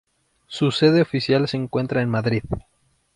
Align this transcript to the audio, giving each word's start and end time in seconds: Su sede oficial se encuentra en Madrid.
Su 0.47 0.71
sede 0.71 1.03
oficial 1.03 1.47
se 1.47 1.57
encuentra 1.57 2.01
en 2.01 2.09
Madrid. 2.09 2.41